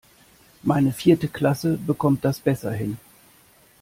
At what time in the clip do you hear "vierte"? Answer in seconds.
0.93-1.27